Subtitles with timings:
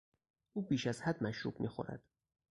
[0.53, 2.03] او بیش از حد مشروب میخورد.